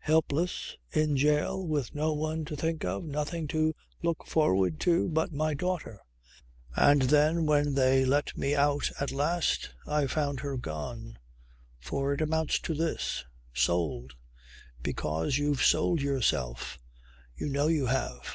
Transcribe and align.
"Helpless, 0.00 0.76
in 0.90 1.16
jail, 1.16 1.64
with 1.64 1.94
no 1.94 2.12
one 2.12 2.44
to 2.46 2.56
think 2.56 2.84
of, 2.84 3.04
nothing 3.04 3.46
to 3.46 3.76
look 4.02 4.26
forward 4.26 4.80
to, 4.80 5.08
but 5.08 5.32
my 5.32 5.54
daughter. 5.54 6.00
And 6.74 7.02
then 7.02 7.46
when 7.46 7.74
they 7.76 8.04
let 8.04 8.36
me 8.36 8.56
out 8.56 8.90
at 8.98 9.12
last 9.12 9.70
I 9.86 10.08
find 10.08 10.40
her 10.40 10.56
gone 10.56 11.16
for 11.78 12.12
it 12.12 12.20
amounts 12.20 12.58
to 12.62 12.74
this. 12.74 13.24
Sold. 13.54 14.16
Because 14.82 15.38
you've 15.38 15.62
sold 15.62 16.02
yourself; 16.02 16.80
you 17.36 17.48
know 17.48 17.68
you 17.68 17.86
have." 17.86 18.34